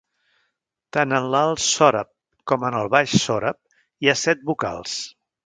Tant 0.95 1.11
en 1.17 1.27
l'alt 1.35 1.61
sòrab 1.65 2.09
com 2.53 2.65
en 2.71 2.79
el 2.79 2.91
baix 2.97 3.15
sòrab 3.27 3.61
hi 4.07 4.11
ha 4.15 4.19
set 4.25 4.43
vocals. 4.51 4.99